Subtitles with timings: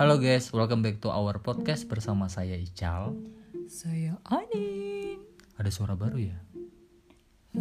[0.00, 3.12] Halo guys, welcome back to our podcast bersama saya Ical.
[3.68, 5.20] Saya Anin.
[5.60, 6.40] Ada suara baru ya?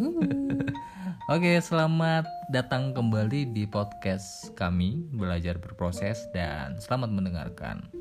[1.36, 7.92] Oke, selamat datang kembali di podcast kami Belajar Berproses dan selamat mendengarkan.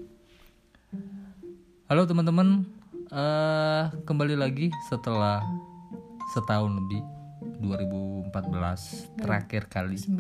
[1.91, 2.63] Halo teman-teman,
[3.11, 5.43] eh kembali lagi setelah
[6.31, 7.03] setahun lebih
[7.59, 10.15] 2014 terakhir kali 19.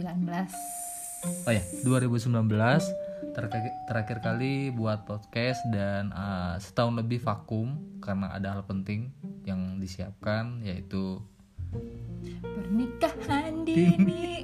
[1.46, 3.07] Oh ya, 2019
[3.38, 9.14] terakhir, terakhir kali buat podcast dan uh, setahun lebih vakum karena ada hal penting
[9.46, 11.22] yang disiapkan yaitu
[12.42, 14.42] Pernikahan dini.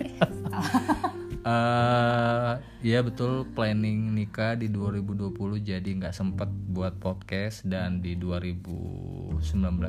[1.43, 2.55] uh,
[2.87, 9.42] ya betul planning nikah di 2020 jadi nggak sempet buat podcast dan di 2019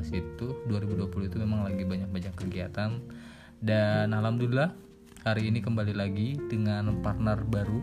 [0.10, 2.98] itu 2020 itu memang lagi banyak-banyak kegiatan
[3.62, 4.74] dan alhamdulillah
[5.28, 7.82] hari ini kembali lagi dengan partner baru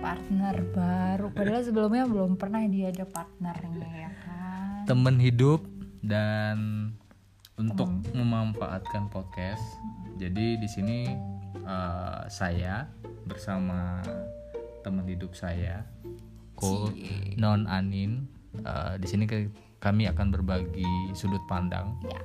[0.00, 1.26] partner baru.
[1.30, 4.88] Padahal sebelumnya belum pernah dia ada partnernya ya kan.
[4.88, 5.62] teman hidup
[6.00, 6.90] dan
[7.54, 9.62] untuk memanfaatkan podcast.
[10.16, 10.98] Jadi di sini
[11.54, 12.88] eh, saya
[13.28, 14.00] bersama
[14.80, 15.84] teman hidup saya,
[16.56, 16.88] Ko
[17.36, 18.24] Non Anin.
[18.56, 19.28] Eh, di sini
[19.78, 22.20] kami akan berbagi sudut pandang Ya.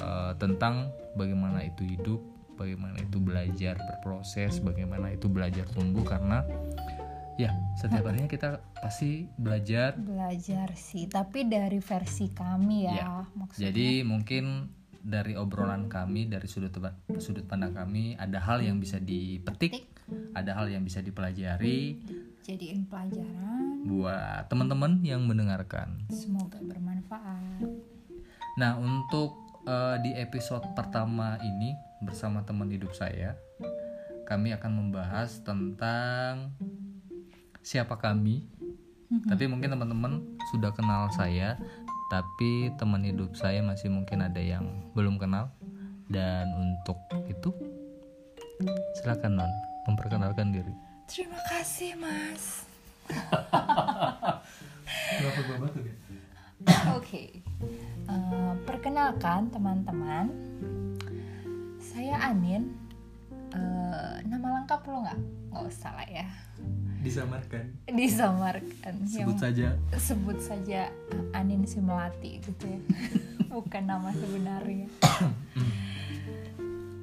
[0.00, 2.22] eh, tentang bagaimana itu hidup,
[2.54, 6.46] bagaimana itu belajar berproses, bagaimana itu belajar tumbuh karena
[7.34, 13.08] ya setiap harinya kita pasti belajar Belajar sih, tapi dari versi kami ya, Ya.
[13.34, 13.70] maksudnya.
[13.70, 14.70] Jadi mungkin
[15.04, 16.72] dari obrolan kami, dari sudut
[17.20, 19.84] sudut pandang kami, ada hal yang bisa dipetik,
[20.32, 22.00] ada hal yang bisa dipelajari
[22.44, 26.04] Jadiin pelajaran, buat teman-teman yang mendengarkan.
[26.08, 27.68] semoga bermanfaat.
[28.56, 31.72] Nah, untuk eh, di episode pertama ini
[32.04, 33.36] bersama teman hidup saya,
[34.28, 36.52] kami akan membahas tentang
[37.64, 38.44] siapa kami.
[39.28, 40.20] Tapi mungkin teman-teman
[40.52, 41.56] sudah kenal saya,
[42.10, 45.52] tapi teman hidup saya masih mungkin ada yang belum kenal.
[46.04, 47.00] Dan untuk
[47.30, 47.48] itu,
[49.00, 49.52] silakan non
[49.88, 50.74] memperkenalkan diri.
[51.08, 52.64] Terima kasih, Mas.
[57.14, 57.30] Oke,
[58.04, 60.26] Eh, perkenalkan teman-teman,
[61.80, 62.74] saya Anin.
[63.48, 65.20] Eh, nama lengkap lo nggak?
[65.48, 66.26] Nggak usah lah ya,
[67.00, 67.64] Disamarkan.
[67.88, 68.94] disamarkan.
[69.06, 69.68] Sebut Yang- saja.
[69.96, 70.90] sebut saja
[71.32, 72.80] Anin si melati gitu ya,
[73.54, 74.90] bukan nama sebenarnya.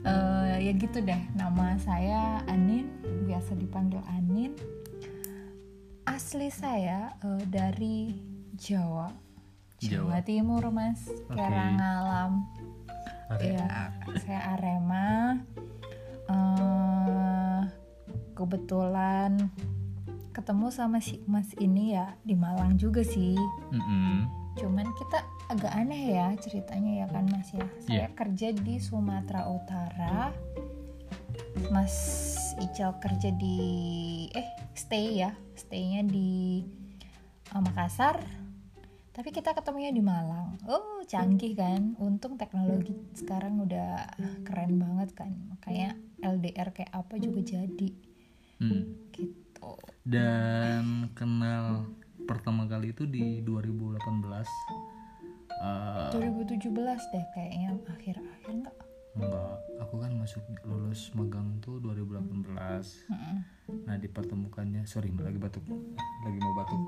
[0.03, 2.91] Eh, ya gitu deh, nama saya Anin,
[3.25, 4.53] biasa dipanggil Anin.
[6.03, 8.11] Asli saya eh, dari
[8.53, 9.09] Jawa,
[9.81, 10.21] Jawa, Jawa.
[10.21, 12.45] Timur mas, Karangalam.
[13.31, 13.65] Area.
[13.65, 15.41] Ya, saya Arema.
[16.29, 17.61] Eh,
[18.37, 19.49] kebetulan
[20.31, 23.35] ketemu sama si Mas ini ya di Malang juga sih.
[23.73, 24.29] Mm-mm.
[24.55, 27.65] Cuman kita agak aneh ya ceritanya ya kan Mas ya.
[27.81, 28.07] Saya Iya.
[28.13, 30.29] kerja di Sumatera Utara.
[31.73, 31.95] Mas
[32.59, 33.57] Ical kerja di
[34.35, 36.61] eh stay ya, staynya di
[37.49, 38.19] eh, Makassar.
[39.11, 40.55] Tapi kita ketemunya di Malang.
[40.71, 41.99] Oh, canggih kan?
[41.99, 44.07] Untung teknologi sekarang udah
[44.47, 45.31] keren banget kan.
[45.59, 47.91] Kayak LDR kayak apa juga jadi.
[48.61, 49.09] Mm.
[49.09, 49.73] Gitu.
[50.01, 51.85] dan kenal
[52.29, 54.01] pertama kali itu di 2018
[55.61, 56.73] Eh, 2017
[57.13, 58.75] deh kayaknya akhir-akhir enggak?
[59.17, 62.55] Enggak aku kan masuk lulus magang tuh 2018
[63.11, 63.35] Mm-mm.
[63.83, 65.65] nah dipertemukannya sorry lagi batuk
[66.23, 66.81] lagi mau batuk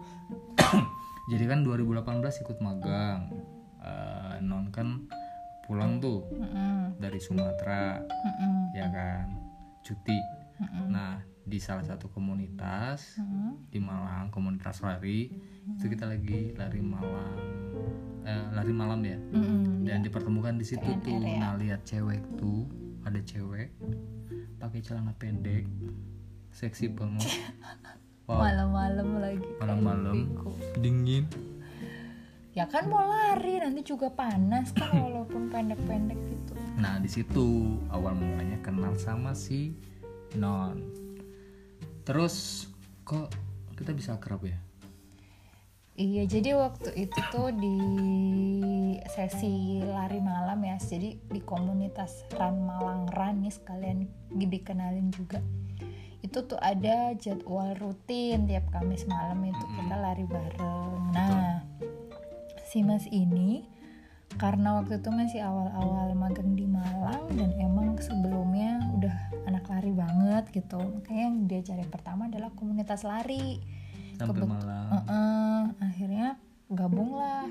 [1.31, 3.27] jadi kan 2018 ikut magang
[3.83, 5.03] Eh, non kan
[5.67, 6.95] pulang tuh Mm-mm.
[7.03, 8.71] dari Sumatera Mm-mm.
[8.71, 9.27] ya kan
[9.83, 10.15] cuti
[10.63, 10.87] Mm-mm.
[10.87, 13.67] nah di salah satu komunitas Mm-mm.
[13.67, 15.27] di Malang komunitas lari.
[15.75, 17.35] Itu kita lagi lari malam
[18.23, 19.19] eh, lari malam ya?
[19.19, 19.83] Mm-mm.
[19.83, 21.19] dan dipertemukan di situ KNR tuh.
[21.19, 21.37] ya.
[21.43, 22.63] nah lihat cewek tuh
[23.03, 23.75] ada cewek
[24.57, 25.67] pakai celana pendek
[26.51, 27.27] seksi banget.
[28.23, 28.39] Wow.
[28.39, 29.49] Malam-malam lagi.
[29.59, 30.31] malam-malam.
[30.79, 31.27] Dingin.
[32.55, 36.53] Ya kan mau lari nanti juga panas kan walaupun pendek-pendek gitu.
[36.77, 39.75] nah di situ awal mulanya kenal sama si
[40.39, 41.02] non
[42.03, 42.67] terus
[43.07, 43.31] kok
[43.75, 44.59] kita bisa akrab ya
[45.93, 47.77] Iya, jadi waktu itu tuh di
[49.13, 50.81] sesi lari malam ya.
[50.81, 55.37] Jadi di komunitas Run Malang Run nih sekalian dikenalin juga.
[56.25, 61.13] Itu tuh ada jadwal rutin tiap Kamis malam itu kita lari bareng.
[61.13, 61.61] Nah,
[62.65, 63.61] si Mas ini
[64.35, 69.15] karena waktu itu masih awal-awal magang di Malang dan emang sebelumnya udah
[69.45, 70.77] anak lari banget gitu.
[70.79, 73.61] Makanya yang dia cari pertama adalah komunitas lari.
[74.13, 76.27] Sampai Kebet- malam Heeh, akhirnya
[76.67, 77.49] gabunglah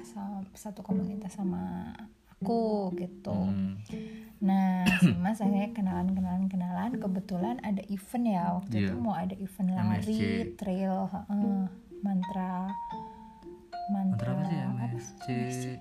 [0.52, 1.94] satu komunitas sama
[2.32, 3.34] aku gitu.
[3.34, 3.78] Hmm,
[4.38, 6.90] nah si mas akhirnya kenalan kenalan kenalan.
[6.96, 8.98] Kebetulan ada event ya waktu itu Iya.
[8.98, 10.58] mau ada event lari MSC.
[10.58, 11.62] trail heeh,
[12.02, 12.66] mantra
[13.88, 14.58] mantra apa sih?
[15.26, 15.26] MSC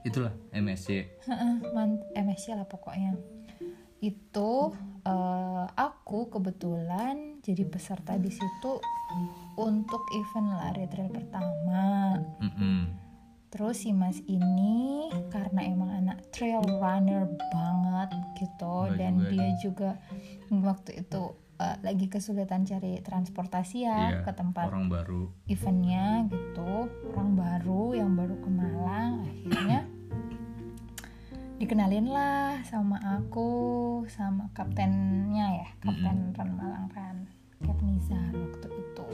[0.02, 0.88] itulah MSC
[1.28, 3.14] Heeh, man- MSC lah pokoknya.
[4.00, 8.82] Itu eh, aku kebetulan jadi peserta di situ
[9.56, 12.16] untuk event lari trail pertama.
[12.40, 12.80] Mm-mm.
[13.52, 18.08] terus si mas ini karena emang anak trail runner banget
[18.40, 19.90] gitu dan juga dia juga
[20.50, 25.30] waktu itu eh, lagi kesulitan cari transportasi ya Iya, ke tempat orang baru.
[25.46, 29.80] eventnya gitu orang baru yang baru ke Malang akhirnya
[31.62, 33.50] dikenalin lah sama aku
[34.10, 37.18] sama kaptennya ya kapten Ran Malang Ran
[37.82, 39.06] Nizar waktu itu.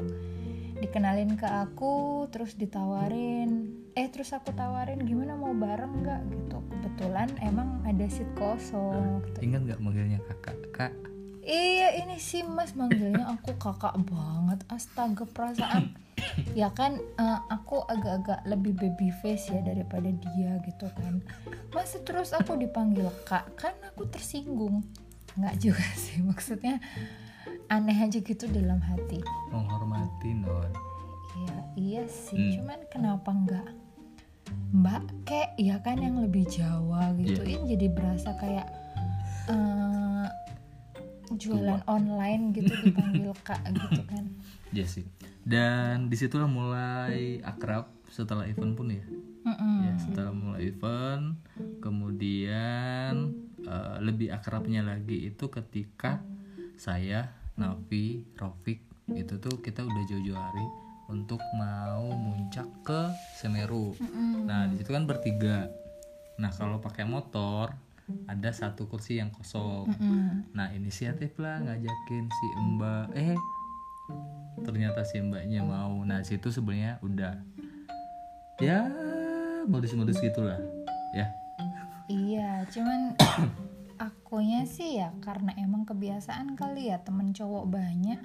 [0.78, 6.58] Dikenalin ke aku terus ditawarin eh terus aku tawarin gimana mau bareng nggak gitu.
[6.68, 10.56] Kebetulan emang ada seat kosong waktu ingat nggak manggilnya kakak?
[10.76, 10.94] Kak
[11.48, 14.60] Iya ini sih mas manggilnya aku kakak banget.
[14.68, 15.96] Astaga perasaan.
[16.52, 21.24] Ya kan eh, aku agak-agak lebih baby face ya daripada dia gitu kan.
[21.72, 24.84] Masa terus aku dipanggil kak Kan aku tersinggung.
[25.40, 26.84] Nggak juga sih maksudnya
[27.72, 29.24] Aneh aja gitu dalam hati.
[29.52, 30.72] Menghormati non
[31.38, 32.36] Iya iya sih.
[32.36, 32.54] Hmm.
[32.60, 33.68] cuman kenapa nggak?
[34.76, 37.40] Mbak kek ya kan yang lebih Jawa gitu.
[37.40, 37.56] Iya.
[37.56, 38.68] Ini jadi berasa kayak
[39.48, 40.28] eh,
[41.36, 44.24] jualan online gitu dipanggil kak gitu kan.
[44.72, 45.06] Iya sih.
[45.44, 49.04] Dan di situlah mulai akrab setelah event pun ya.
[49.48, 49.80] Mm-mm.
[49.88, 51.40] ya setelah mulai event
[51.80, 53.32] kemudian
[53.64, 56.20] eh, lebih akrabnya lagi itu ketika
[56.76, 58.84] saya Nafi Rofik
[59.16, 60.68] itu tuh kita udah jauh-jauh hari
[61.08, 63.08] untuk mau muncak ke
[63.40, 63.96] Semeru.
[63.96, 64.44] Mm-mm.
[64.44, 65.72] nah di situ kan bertiga.
[66.38, 67.72] Nah kalau pakai motor
[68.28, 69.92] ada satu kursi yang kosong.
[69.92, 70.48] Mm-mm.
[70.56, 73.06] Nah inisiatif lah ngajakin si Mbak.
[73.16, 73.36] Eh
[74.64, 76.04] ternyata si Mbaknya mau.
[76.08, 77.36] Nah situ sebenarnya udah
[78.58, 78.90] Ya
[79.70, 80.58] modus-modus gitulah
[81.14, 81.30] Ya.
[82.08, 83.14] Iya cuman
[84.08, 88.22] akunya sih ya karena emang kebiasaan kali ya temen cowok banyak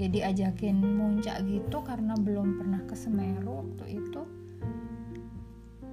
[0.00, 4.22] ya diajakin muncak gitu karena belum pernah ke Semeru waktu itu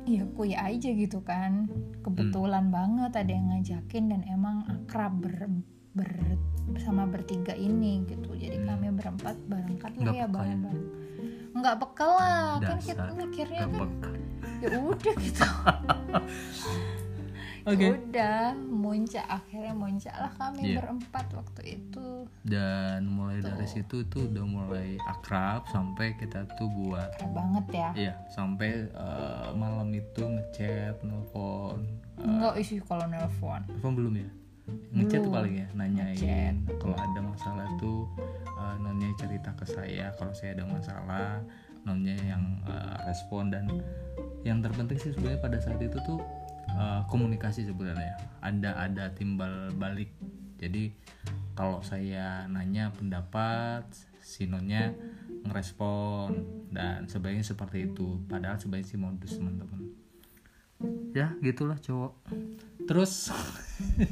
[0.07, 1.67] ya kuy aja gitu kan.
[2.01, 5.51] Kebetulan banget ada yang ngajakin dan emang akrab ber,
[5.93, 6.39] ber-
[6.71, 8.33] bersama bertiga ini gitu.
[8.33, 10.25] Jadi kami berempat berangkat lah ya ya?
[10.25, 10.89] bareng-bareng.
[11.57, 14.17] Nggak bekal lah kan kita mikirnya kan
[14.61, 15.45] ya udah gitu
[17.67, 17.87] Oke.
[17.99, 20.79] Udah muncak akhirnya muncak lah kami Iya.
[20.79, 22.07] berempat waktu itu.
[22.47, 27.89] Dan mulai dari situ tuh udah mulai akrab Sampai kita tuh buat keren banget ya.
[27.91, 31.83] Iya sampai eh, malam itu ngechat, nelfon
[32.17, 33.61] enggak isi kalau nelpon.
[33.67, 34.29] Nelfon belum ya?
[34.95, 36.55] Ngechat tuh paling ya, nanyain.
[36.79, 38.07] Kalau ada masalah tuh
[38.47, 40.15] eh, nonnya cerita ke saya.
[40.15, 41.43] Kalau saya ada masalah
[41.83, 43.51] nonnya yang eh, respon.
[43.51, 43.67] Dan
[44.47, 46.19] yang terpenting sih sebenarnya pada saat itu tuh
[46.77, 48.15] eh, komunikasi sebenarnya.
[48.39, 50.13] Ada ada timbal balik.
[50.61, 50.93] Jadi
[51.57, 53.89] kalau saya nanya pendapat
[54.21, 54.93] si nonnya
[55.43, 56.45] ngerespon.
[56.69, 58.21] Dan sebaiknya seperti itu.
[58.29, 59.81] Padahal sebaiknya sih modus teman-teman.
[61.17, 62.13] Ya gitulah cowok.
[62.85, 63.33] Terus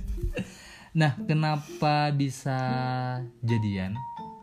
[1.00, 2.58] nah kenapa bisa
[3.46, 3.94] jadian?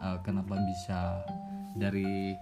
[0.02, 1.26] Eh, kenapa bisa
[1.74, 2.34] dari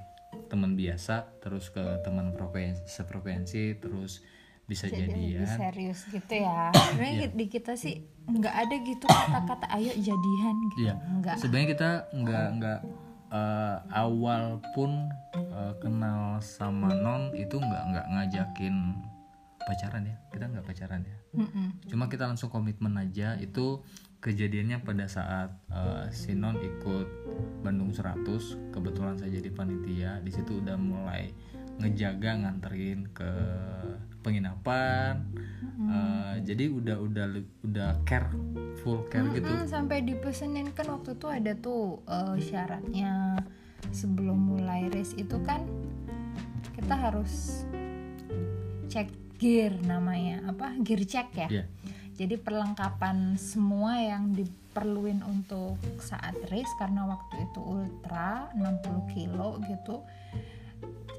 [0.51, 4.25] teman biasa terus ke teman provinsi seprovinsi terus
[4.71, 5.59] bisa jadi lebih jadian.
[5.59, 6.71] serius gitu ya.
[6.95, 10.87] Sebenarnya di kita sih nggak ada gitu kata-kata ayo jadian gitu.
[10.87, 10.95] Iya.
[11.19, 11.37] nggak.
[11.43, 12.81] Sebenarnya kita nggak nggak
[13.35, 18.75] eh, awal pun eh, kenal sama non itu nggak nggak ngajakin
[19.67, 20.17] pacaran ya.
[20.31, 21.17] Kita nggak pacaran ya.
[21.31, 21.87] Mm-mm.
[21.87, 23.35] cuma kita langsung komitmen aja.
[23.43, 23.83] Itu
[24.23, 27.09] kejadiannya pada saat eh, si non ikut
[27.67, 28.23] Bandung 100
[28.71, 30.23] kebetulan saya jadi panitia.
[30.23, 31.35] Di situ udah mulai
[31.83, 33.33] ngejaga nganterin ke
[34.21, 35.25] penginapan
[35.91, 37.27] Eh, jadi udah udah
[37.65, 38.29] udah care
[38.85, 39.49] full care gitu.
[39.49, 43.41] Mm-mm, sampai dipesenin kan waktu itu ada tuh eh, syaratnya
[43.89, 45.65] sebelum mulai race itu kan
[46.77, 47.65] kita harus
[48.93, 49.09] cek
[49.41, 51.49] gear namanya apa gear check ya.
[51.49, 51.65] Iya.
[52.21, 60.05] jadi perlengkapan semua yang diperluin untuk saat race karena waktu itu ultra 60 kilo gitu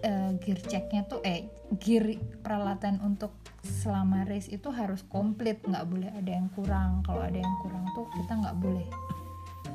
[0.01, 1.47] eh, gear checknya tuh eh
[1.79, 3.31] gear peralatan untuk
[3.61, 5.61] selama race itu harus komplit.
[5.65, 7.05] Nggak boleh ada yang kurang.
[7.05, 8.87] Kalau ada yang kurang tuh kita nggak boleh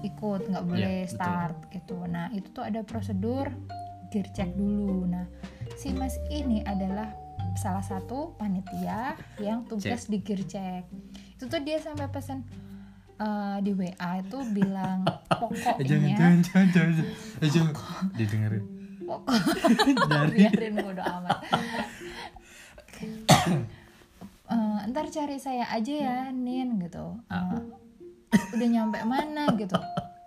[0.04, 1.14] ikut nggak boleh betul.
[1.16, 1.97] start gitu.
[2.06, 3.49] Nah itu tuh ada prosedur
[4.11, 5.06] gear check dulu.
[5.09, 5.26] Nah
[5.78, 7.11] si mas ini adalah
[7.56, 10.85] salah satu panitia yang tugas di gear check.
[11.38, 12.45] Itu tuh dia sampai pesan
[13.16, 15.06] eh, di WA itu bilang
[15.37, 17.50] Eh, jangan pokoknya jangan jangan jangan jangan.
[17.52, 17.75] jangan.
[18.16, 18.75] Didengerin
[19.25, 20.37] pokok dari.
[20.44, 21.38] Biarin bodo amat.
[24.46, 27.18] Eh, ntar cari saya aja ya Nin gitu.
[27.26, 27.61] Eh,
[28.54, 29.75] udah nyampe mana gitu.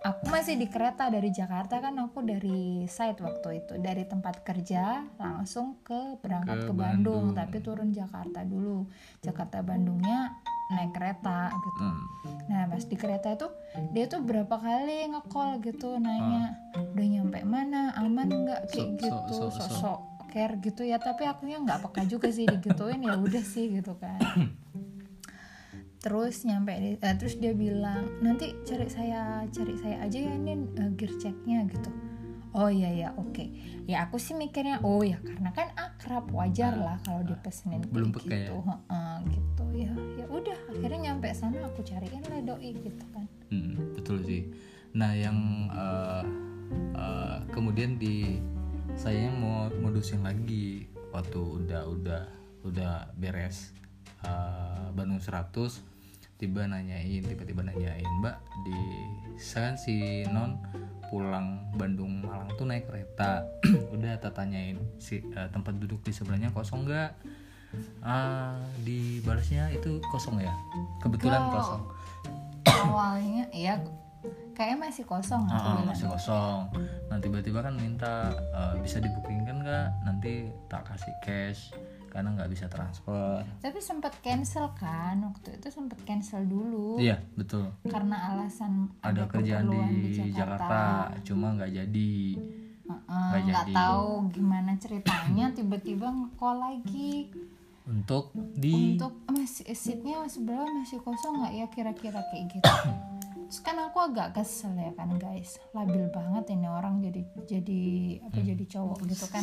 [0.03, 3.79] Aku masih di kereta dari Jakarta kan aku dari site waktu itu.
[3.79, 7.39] Dari tempat kerja langsung ke berangkat Ke ke, Bandung, Bandung.
[7.39, 8.91] tapi turun Jakarta dulu.
[9.23, 10.35] Jakarta Bandungnya
[10.69, 11.81] naik kereta gitu.
[11.81, 12.03] Hmm.
[12.45, 13.47] Nah pas di kereta itu
[13.89, 17.93] dia tuh berapa kali nge-call gitu nanya udah nyampe mana?
[17.97, 18.69] Aman nggak?
[18.69, 19.61] Kayak So- so- gitu so- so.
[19.65, 19.99] sosok
[20.29, 20.97] care gitu ya.
[20.97, 24.21] Tapi akunya nggak peka juga sih digituin ya udah sih gitu kan.
[25.99, 30.71] Terus nyampe di, eh, terus dia bilang nanti cari saya cari saya aja ya nin
[30.73, 31.91] eh, gear checknya gitu
[32.53, 33.45] oh iya ya oke.
[33.89, 38.55] Ya aku sih mikirnya oh ya karena kan akrab wajar lah kalau dipesenin Belum gitu.
[38.61, 39.63] Heeh, gitu.
[39.73, 43.25] Ya ya udah akhirnya nyampe sana aku cariin lah doi gitu kan.
[43.49, 44.49] Hmm, betul sih.
[44.93, 46.23] Nah, yang eh,
[46.97, 48.41] eh, kemudian di
[48.97, 52.23] saya mau modusin lagi waktu udah udah
[52.65, 53.73] udah beres
[54.25, 55.53] eh, Bandung 100
[56.39, 58.79] tiba nanyain tiba-tiba nanyain Mbak di
[59.35, 60.55] saya kan si Non
[61.09, 63.43] pulang Bandung Malang tuh naik kereta
[63.93, 67.11] udah tak tanyain si eh, tempat duduk di sebelahnya kosong nggak
[68.01, 70.53] ah di balasnya itu kosong ya
[71.01, 71.61] kebetulan Enggak.
[71.61, 71.83] kosong
[72.65, 73.77] awalnya ya
[74.57, 75.87] kayaknya masih kosong bilang.
[75.87, 76.67] masih kosong.
[77.07, 79.87] Nah tiba-tiba kan minta eh, bisa dibookingkan nggak?
[80.03, 81.71] Nanti tak kasih cash
[82.09, 83.45] karena nggak bisa transfer.
[83.57, 87.69] tapi sempat cancel kan waktu itu sempat cancel dulu Iya betul.
[87.83, 91.13] karena alasan Ada kerjaan keperluan di, Jakarta.
[91.21, 92.13] cuma nggak jadi.
[92.83, 93.73] Nggak nggak jadi.
[93.75, 97.29] tahu gimana ceritanya tiba-tiba nge-call lagi
[97.85, 102.69] Untuk di untuk masih seatnya sebelah masih kosong nggak ya kira-kira kayak gitu
[103.41, 107.81] terus kan aku agak kesel ya kan guys labil banget ini orang jadi jadi
[108.23, 108.45] apa Hmm.
[108.47, 109.41] jadi cowok gitu kan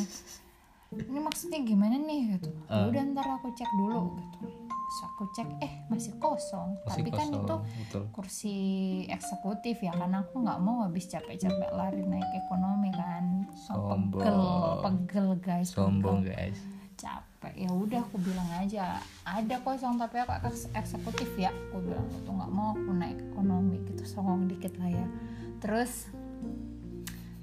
[0.88, 2.84] ini maksudnya gimana nih gitu Ah.
[2.84, 4.46] Ya udah ntar aku cek dulu gitu
[4.86, 7.34] terus aku cek eh masih kosong masih tapi kan kosong.
[7.36, 8.02] itu betul.
[8.12, 8.56] kursi
[9.08, 14.14] eksekutif ya karena aku nggak mau habis capek-capek lari naik ekonomi kan Sombong.
[14.14, 14.38] pegel
[14.80, 16.30] pegel guys Sombong pegel.
[16.32, 16.58] guys.
[16.94, 22.06] capek ya udah aku bilang aja ada kosong tapi aku eks- eksekutif ya aku bilang
[22.08, 25.06] itu nggak mau aku naik ekonomi gitu songong dikit lah ya
[25.58, 26.08] terus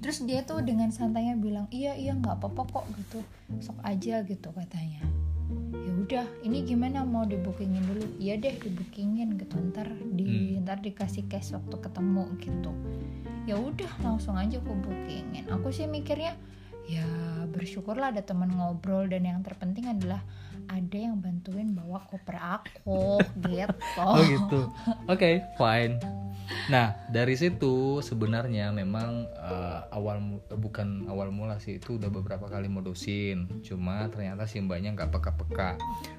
[0.04, 3.24] terus dia tuh dengan santainya bilang iya iya nggak apa-apa kok gitu.
[3.64, 5.00] Sok aja gitu katanya.
[5.72, 7.08] Ya udah ini gimana?
[7.08, 8.04] Mau dibookingin dulu?
[8.20, 9.56] Iya deh dibookingin gitu.
[9.72, 12.70] Ntar di ntar dikasih cash waktu ketemu gitu.
[13.48, 15.48] Ya udah langsung aja aku bookingin.
[15.48, 16.36] Aku sih mikirnya
[16.84, 17.08] ya
[17.48, 20.20] bersyukurlah ada teman ngobrol dan yang terpenting adalah
[20.68, 24.60] ada yang bantuin bawa koper aku gitu Oh gitu.
[25.06, 25.98] Oke, fine.
[26.68, 32.48] Nah, dari situ sebenarnya memang eh, awal eh, bukan awal mula sih itu udah beberapa
[32.48, 33.48] kali modusin.
[33.64, 35.76] Cuma ternyata si mbaknya nggak peka-peka.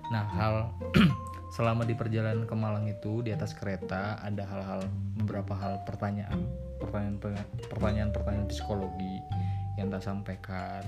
[0.10, 0.56] Nah, hal
[1.56, 4.82] selama di perjalanan ke Malang itu di atas kereta ada hal-hal
[5.16, 6.42] beberapa hal pertanyaan,
[6.82, 7.18] pertanyaan
[7.70, 9.22] pertanyaan-pertanyaan psikologi
[9.78, 10.84] yang tak sampaikan.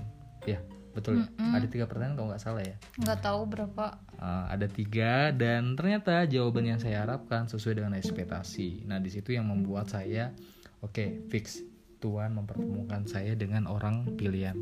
[0.48, 0.60] Ya,
[0.98, 1.22] betul.
[1.22, 1.30] ya?
[1.30, 1.54] Mm-mm.
[1.54, 2.76] Ada tiga pertanyaan kalau nggak salah ya.
[2.98, 3.86] nggak tahu berapa
[4.18, 8.82] Uh, ada tiga dan ternyata jawaban yang saya harapkan sesuai dengan ekspektasi.
[8.90, 10.34] Nah di situ yang membuat saya
[10.82, 11.62] oke fix
[12.02, 14.58] Tuhan mempertemukan saya dengan orang pilihannya.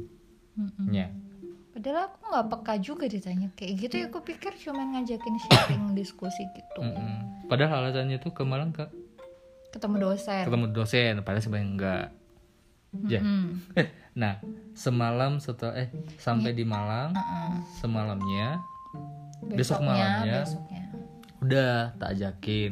[0.60, 1.72] Mm-mm.
[1.72, 6.44] padahal aku nggak peka juga ditanya kayak gitu ya aku pikir cuma ngajakin sharing diskusi
[6.52, 7.48] gitu Mm-mm.
[7.48, 8.88] Padahal alasannya tuh ke Malang ke
[9.72, 12.06] ketemu dosen ketemu dosen, padahal sebenarnya enggak.
[13.12, 13.20] Ya.
[13.20, 13.76] Mm-mm.
[13.76, 14.40] Eh, nah
[14.72, 17.52] semalam setelah eh sampai di Malang Mm-mm.
[17.84, 18.64] semalamnya
[19.46, 20.42] Besok Besoknya, malamnya.
[20.42, 20.84] besoknya.
[21.44, 22.72] udah tak ajakin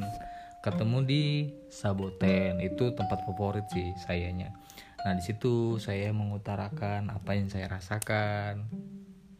[0.63, 1.23] ketemu di
[1.69, 2.63] Saboten.
[2.63, 4.55] Itu tempat favorit sih sayanya.
[5.03, 8.65] Nah di situ saya mengutarakan apa yang saya rasakan.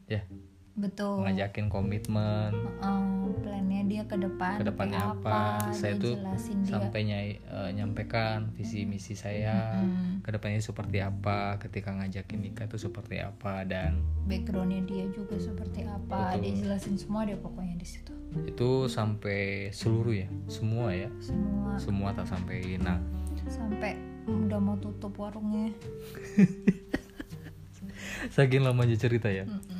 [0.05, 0.27] Ya
[0.73, 1.25] betul.
[1.25, 2.51] Ngajakin komitmen.
[2.53, 3.03] Heeh,
[3.43, 5.39] plannya dia ke depan ke depannya kayak apa?
[5.75, 6.15] saya dia tuh
[6.65, 9.83] sampai nyai, eh, nyampaikan visi misi saya.
[9.83, 11.61] Mm, ke depannya seperti apa?
[11.61, 13.61] Ketika ngajakin nikah itu seperti apa?
[13.67, 16.37] Dan backgroundnya dia juga seperti apa?
[16.37, 16.41] Betul.
[16.41, 18.13] dia jelasin semua deh pokoknya di situ.
[18.49, 20.29] Itu sampai seluruh ya?
[20.49, 21.09] Semua ya?
[21.21, 21.77] Semua.
[21.77, 22.97] Semua tak sampai nah
[23.49, 25.71] sampai udah mau tutup warungnya.
[28.35, 29.43] Saking lamanya cerita ya?
[29.43, 29.72] Mm-mm.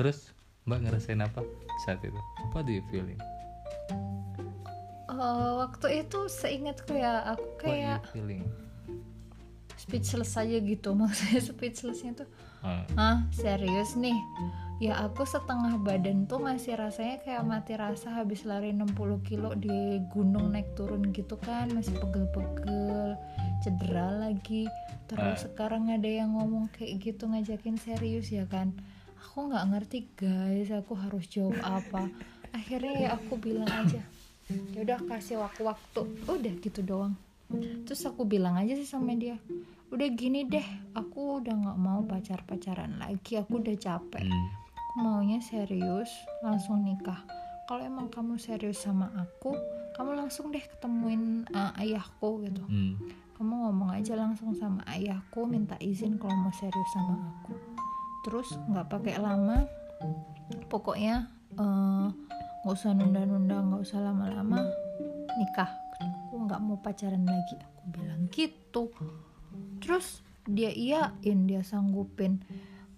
[0.00, 0.32] Terus
[0.64, 1.44] Mbak ngerasain apa
[1.84, 2.16] saat itu?
[2.56, 3.20] What do you feeling?
[5.10, 8.44] Eh, waktu itu seingatku ya aku What kayak you feeling
[9.76, 12.28] speechless aja gitu maksudnya speechlessnya tuh
[12.60, 14.16] Ah, ah serius nih
[14.84, 19.96] ya aku setengah badan tuh masih rasanya kayak mati rasa habis lari 60 kilo di
[20.12, 23.16] gunung naik turun gitu kan masih pegel-pegel
[23.64, 24.68] cedera lagi
[25.08, 25.40] terus Ah.
[25.40, 28.76] sekarang ada yang ngomong kayak gitu ngajakin serius ya kan
[29.20, 30.72] aku nggak ngerti guys.
[30.72, 32.08] Aku harus jawab apa?
[32.50, 34.02] Akhirnya ya aku bilang aja
[34.74, 37.14] ya udah kasih waktu waktu udah gitu doang.
[37.86, 39.38] Terus aku bilang aja sih sama dia
[39.90, 40.62] udah gini deh
[40.94, 44.22] aku udah nggak mau pacar pacaran lagi aku udah capek.
[44.22, 44.48] Hmm.
[44.90, 46.10] aku maunya serius
[46.42, 47.22] langsung nikah.
[47.66, 49.54] Kalau emang kamu serius sama aku
[49.94, 52.62] kamu langsung deh ketemuin uh, ayahku gitu.
[52.66, 52.94] Hmm.
[53.40, 57.69] kamu ngomong aja langsung sama ayahku minta izin kalau mau serius sama aku
[58.24, 59.64] terus nggak pakai lama.
[60.66, 62.06] Pokoknya eh,
[62.64, 64.64] nggak usah nunda-nunda nggak usah lama-lama
[65.38, 65.70] nikah.
[66.00, 67.56] Aku nggak mau pacaran lagi.
[67.60, 68.92] Aku bilang gitu.
[69.80, 72.40] Terus dia iyain dia sanggupin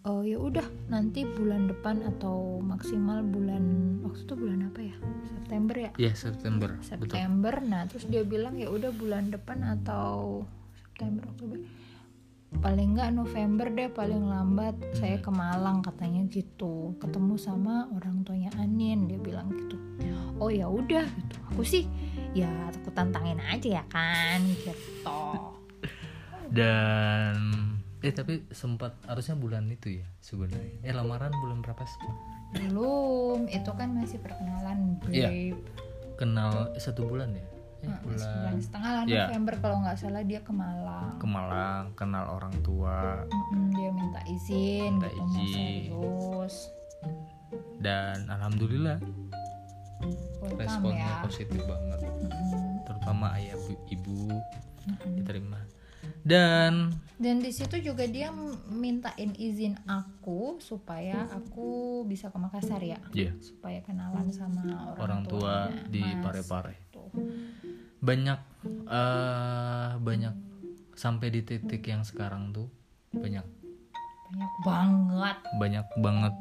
[0.03, 3.63] oh ya udah nanti bulan depan atau maksimal bulan
[4.03, 4.97] waktu itu bulan apa ya?
[5.31, 5.91] September ya?
[5.99, 6.87] Ya September, betul.
[6.87, 7.55] September.
[7.63, 10.43] Nah terus dia bilang ya udah bulan depan atau
[10.75, 11.59] September Oktober
[12.61, 18.53] paling nggak November deh paling lambat saya ke Malang katanya gitu ketemu sama orang tuanya
[18.61, 19.81] Anin dia bilang gitu
[20.43, 21.87] oh ya udah gitu aku sih
[22.35, 25.23] ya aku tantangin aja ya kan gitu
[26.53, 27.37] Dan
[28.05, 30.85] eh tapi sempat harusnya bulan itu ya sebenarnya.
[30.85, 32.01] Eh lamaran bulan berapa sih?
[32.53, 35.33] belum itu kan masih perkenalan Iya.
[35.33, 35.61] babe
[36.21, 37.47] Kenal eh, satu bulan ya?
[37.83, 39.23] Nah, bulan sebulan setengah lah Iya.
[39.27, 44.21] November kalau nggak salah dia ke Malang ke Malang, kenal orang tua Mm-mm, dia minta
[44.25, 45.51] izin Minta gitu izin.
[45.53, 46.57] serius
[47.79, 49.03] dan alhamdulillah
[50.39, 51.99] welcome responnya ya positif banget.
[52.03, 52.83] Mm-mm.
[52.85, 54.19] Terutama ayah bu- ibu
[54.85, 55.13] Mm-mm.
[55.17, 55.61] diterima.
[56.23, 58.31] Dan dan di situ juga dia
[58.69, 61.67] mintain izin aku supaya aku
[62.05, 65.55] bisa ke Makassar ya ya supaya kenalan sama orang, orang tua
[65.89, 66.03] di.
[66.19, 66.91] Parepare.
[66.91, 67.11] Tuh.
[68.03, 68.41] Banyak
[68.85, 70.35] eh banyak
[70.93, 72.69] sampai di titik yang sekarang tuh
[73.11, 73.43] banyak
[74.29, 76.35] banyak banget banyak banget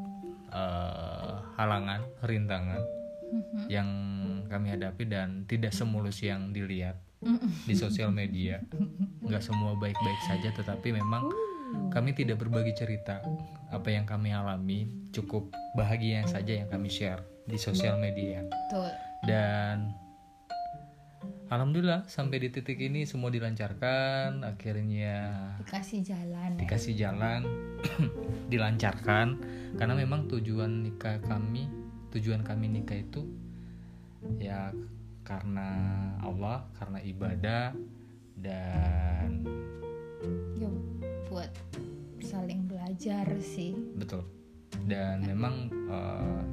[0.52, 2.82] eh, halangan, rintangan
[3.32, 3.72] Mhm.
[3.72, 3.90] yang
[4.46, 7.00] kami hadapi dan tidak semulus yang dilihat
[7.64, 8.60] di sosial media.
[9.24, 11.32] Nggak semua baik-baik saja, tetapi memang
[11.88, 13.24] kami tidak berbagi cerita
[13.70, 14.84] apa yang kami alami.
[15.16, 18.44] Cukup bahagia saja yang kami share di sosial media.
[18.44, 18.92] Betul.
[19.24, 19.96] Dan
[21.52, 24.48] alhamdulillah sampai di titik ini semua dilancarkan.
[24.48, 26.56] Akhirnya dikasih jalan.
[26.56, 27.44] dikasih jalan
[28.52, 29.28] dilancarkan.
[29.76, 31.68] Karena memang tujuan nikah kami
[32.12, 33.24] tujuan kami nikah itu
[34.36, 34.72] ya
[35.24, 35.72] karena
[36.20, 37.72] Allah karena ibadah
[38.36, 39.48] dan
[40.56, 40.72] ya
[41.28, 41.52] buat
[42.24, 43.76] saling belajar sih.
[44.00, 44.24] Betul.
[44.88, 46.44] Dan memang eh,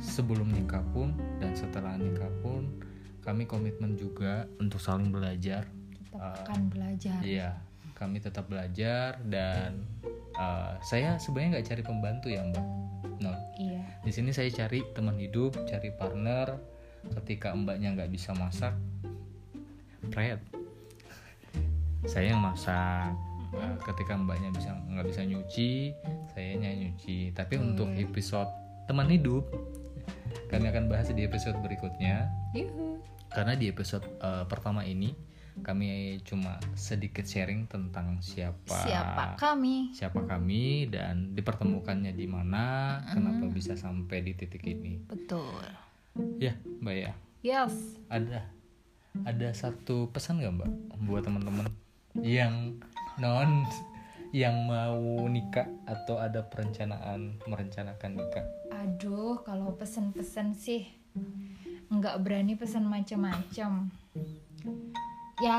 [0.00, 2.81] sebelum nikah pun dan setelah nikah pun
[3.22, 5.66] kami komitmen juga untuk saling belajar
[6.02, 6.36] tetap Ah.
[6.44, 7.56] akan belajar Iya,
[7.96, 9.86] kami tetap belajar dan
[10.36, 12.66] uh, saya sebenarnya nggak cari pembantu ya Mbak.
[13.22, 16.58] No, iya di sini saya cari teman hidup, cari partner.
[17.02, 18.74] Ketika Mbaknya nggak bisa masak,
[20.10, 20.38] Fred,
[22.06, 23.14] saya yang masak.
[23.54, 25.94] Uh, ketika Mbaknya bisa nggak bisa nyuci,
[26.34, 27.30] saya nyuci.
[27.34, 28.50] Tapi untuk episode
[28.90, 29.46] teman hidup,
[30.50, 32.26] kami akan bahas di episode berikutnya
[32.58, 32.98] Yuhu.
[33.32, 35.12] Karena di episode uh, pertama ini
[35.60, 39.92] kami cuma sedikit sharing tentang siapa siapa kami.
[39.92, 45.04] siapa kami dan dipertemukannya di mana kenapa bisa sampai di titik ini.
[45.04, 45.60] Betul.
[46.40, 47.12] Ya mbak ya.
[47.44, 48.00] Yes.
[48.08, 48.48] Ada
[49.28, 50.70] ada satu pesan nggak mbak
[51.04, 51.68] buat teman-teman
[52.24, 52.80] yang
[53.20, 53.68] non
[54.32, 58.44] yang mau nikah atau ada perencanaan merencanakan nikah?
[58.72, 60.88] Aduh kalau pesen-pesen sih
[61.92, 63.92] nggak berani pesan macam-macam.
[65.42, 65.58] Ya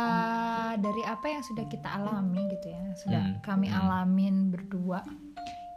[0.79, 3.77] dari apa yang sudah kita alami gitu ya sudah Hmm, kami hmm.
[3.77, 5.03] alamin berdua.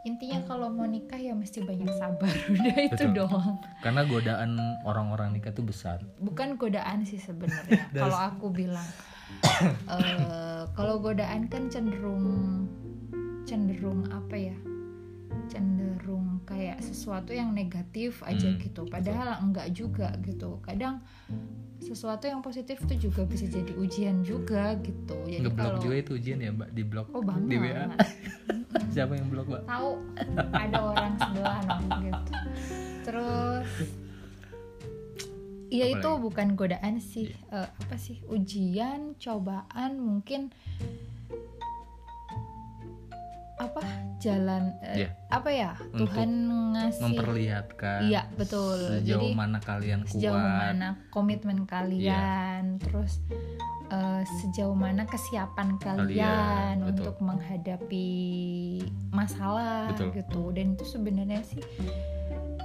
[0.07, 2.31] Intinya kalau mau nikah ya mesti banyak sabar.
[2.55, 3.27] Udah itu Betul.
[3.27, 3.59] doang.
[3.83, 4.51] Karena godaan
[4.87, 5.99] orang-orang nikah itu besar.
[6.23, 7.91] Bukan godaan sih sebenarnya.
[8.07, 8.87] Kalau aku bilang
[9.91, 12.63] Eh, kalau godaan kan cenderung
[13.43, 14.55] cenderung apa ya
[15.57, 18.85] cenderung kayak sesuatu yang negatif aja Hmm, gitu.
[18.85, 20.61] padahal enggak juga gitu.
[20.61, 21.01] Kadang
[21.77, 25.17] sesuatu yang positif tuh juga bisa jadi ujian juga gitu.
[25.25, 26.69] Jadi ngeblok kalau juga itu ujian ya mbak?
[26.71, 27.47] Di blok oh banget.
[27.47, 27.85] di WA
[28.93, 29.63] siapa yang blok mbak?
[29.65, 29.89] Tahu
[30.51, 32.31] ada orang sebelah dong gitu.
[33.03, 33.69] Terus
[35.67, 36.23] Iya itu lagi?
[36.23, 38.23] bukan godaan sih, Eh, apa sih?
[38.25, 40.47] Ujian, cobaan, mungkin
[43.57, 43.81] apa
[44.27, 45.09] jalan eh, Iya.
[45.29, 46.29] apa ya Untuk Tuhan
[46.73, 48.77] ngasih memperlihatkan Iya, betul.
[48.77, 53.23] sejauh Jadi, mana kalian kuat sejauh mana komitmen kalian, terus
[53.87, 56.91] eh, sejauh mana kesiapan kalian Kalian, betul.
[56.91, 58.09] untuk menghadapi
[59.09, 60.11] masalah Betul.
[60.13, 60.41] gitu.
[60.51, 61.63] Dan itu sebenarnya sih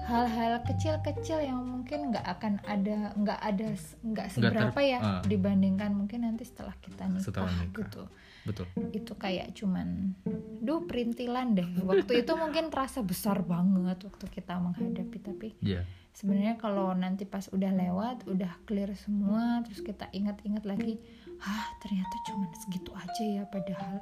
[0.02, 3.66] hal-hal kecil-kecil yang mungkin nggak akan ada nggak ada
[4.02, 5.22] nggak ter- seberapa ya ah.
[5.22, 7.70] dibandingkan mungkin nanti setelah kita nikah, Setelah nikah.
[7.80, 8.02] gitu
[8.48, 8.66] betul.
[8.94, 10.14] Itu kayak cuman
[10.62, 11.68] duh perintilan deh.
[11.82, 17.48] Waktu itu mungkin terasa besar banget waktu kita menghadapi tapi ya sebenarnya kalau nanti pas
[17.48, 21.00] udah lewat udah clear semua terus kita ingat-ingat lagi
[21.42, 23.96] ah ternyata cuman segitu aja ya padahal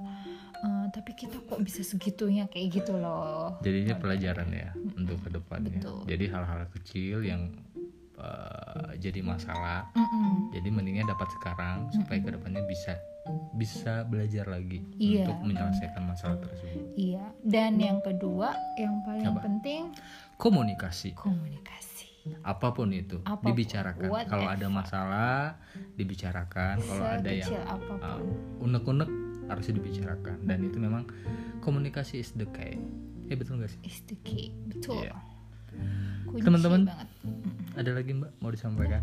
[0.60, 2.44] eh, tapi kita kok bisa segitunya?
[2.52, 3.56] Kayak gitu loh.
[3.64, 6.04] Jadinya pelajaran ya untuk ke depannya Betul.
[6.04, 7.48] jadi hal-hal kecil yang
[8.20, 10.52] eh, jadi masalah Mm-mm.
[10.52, 12.98] jadi mendingnya dapat sekarang supaya ke depannya bisa
[13.54, 16.96] bisa belajar lagi Iya, untuk menyelesaikan masalah tersebut.
[16.96, 17.24] Iya.
[17.44, 19.40] Dan yang kedua yang paling Apa?
[19.44, 19.92] penting
[20.36, 21.12] komunikasi.
[21.14, 22.08] komunikasi.
[22.44, 24.08] Apa pun itu Apa pun, dibicarakan.
[24.28, 25.56] Kalau ada masalah
[25.96, 26.76] dibicarakan.
[26.80, 27.50] Kalau ada yang
[28.00, 28.20] uh,
[28.60, 29.08] unek-unek
[29.48, 30.36] harus dibicarakan.
[30.44, 31.08] Dan itu memang
[31.60, 32.76] komunikasi is the key.
[33.28, 33.80] Ya betul gak sih?
[33.84, 34.52] Is the key.
[34.68, 35.08] Betul.
[36.26, 36.86] Kunci Teman-teman.
[37.78, 39.02] ada lagi mbak mau disampaikan?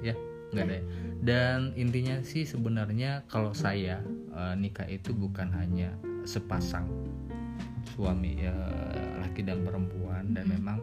[0.00, 0.16] Ya
[0.50, 0.84] nggak ada ya.
[1.20, 6.86] Dan intinya sih sebenarnya kalau saya eh, nikah itu bukan hanya sepasang
[7.90, 8.54] suami ya
[9.18, 10.54] laki dan perempuan dan Mm-mm.
[10.56, 10.78] memang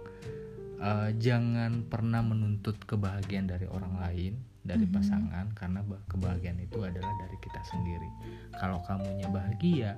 [0.77, 4.93] eh, jangan pernah menuntut kebahagiaan dari orang lain dari Mhm.
[4.93, 8.09] pasangan karena bah- kebahagiaan itu adalah dari kita sendiri.
[8.53, 9.95] Kalau kamunya bahagia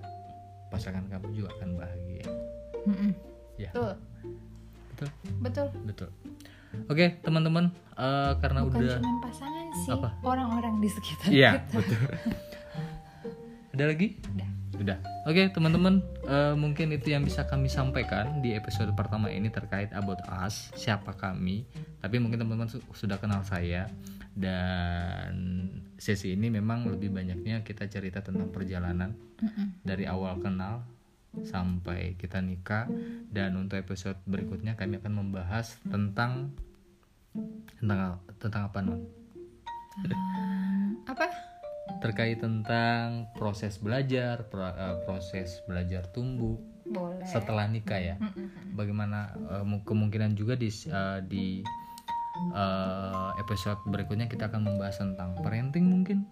[0.70, 2.26] pasangan kamu juga akan bahagia.
[2.86, 3.12] Mm-mm.
[3.58, 3.74] ya.
[3.74, 3.94] Betul.
[4.96, 5.10] Betul?
[5.42, 5.68] Betul.
[5.84, 6.10] Betul.
[6.86, 10.10] Oke teman-teman eh, karena bukan udah pasangan sih Apa?
[10.22, 12.00] orang-orang di sekitar Iya, kita betul.
[13.74, 14.08] Ada lagi?
[14.30, 14.50] Udah.
[14.80, 14.98] Udah.
[15.24, 20.24] Oke, teman-teman, eh, mungkin itu yang bisa kami sampaikan di episode pertama ini terkait about
[20.40, 21.68] us, siapa kami.
[22.00, 23.92] Tapi mungkin teman-teman su- sudah kenal saya
[24.32, 25.68] dan
[26.00, 29.12] sesi ini memang lebih banyaknya kita cerita tentang perjalanan
[29.44, 29.84] Mm-mm.
[29.84, 30.88] dari awal kenal
[31.44, 32.88] sampai kita nikah
[33.30, 36.56] dan untuk episode berikutnya kami akan membahas tentang
[37.78, 39.00] tentang tentang apa non?
[40.02, 41.28] Hmm, apa
[42.00, 48.16] terkait tentang proses belajar, eh, proses belajar tumbuh boleh setelah nikah ya.
[48.18, 48.72] Mm-mm.
[48.72, 51.46] Bagaimana eh, mu- kemungkinan juga di eh, di
[53.38, 56.24] episode berikutnya kita akan membahas tentang parenting mungkin,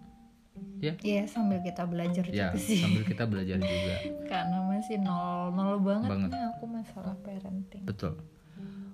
[0.78, 0.96] ya.
[0.98, 3.94] Iya sambil kita belajar Ya, juga sih sambil kita belajar juga.
[4.30, 6.28] karena masih nol nol banget, Banget.
[6.32, 8.16] nih aku masalah parenting Betul.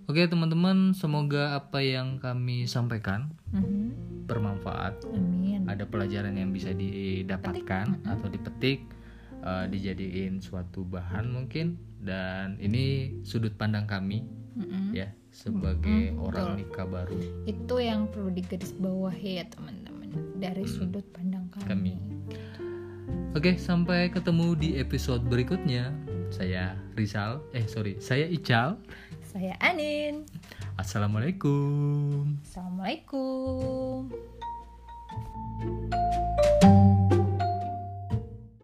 [0.05, 4.04] Oke, teman-teman, semoga apa yang kami sampaikan Mhm.
[4.25, 5.05] Bermanfaat.
[5.13, 5.69] amin.
[5.69, 8.85] Ada pelajaran yang bisa didapatkan atau dipetik,
[9.41, 11.77] eh, dijadiin suatu bahan mungkin.
[12.05, 14.21] Dan ini sudut pandang kami
[14.61, 14.93] Mm-mm.
[14.93, 17.17] ya sebagai Mm, orang nikah baru.
[17.49, 21.95] Itu yang perlu digarisbawahi ya teman-teman dari sudut pandang kami, Kami.
[23.35, 25.91] Oke sampai ketemu di episode berikutnya.
[26.31, 28.79] Saya Rizal eh sorry saya Ical.
[29.27, 30.23] Saya Anin
[30.75, 32.43] Assalamualaikum.
[32.43, 34.11] Assalamualaikum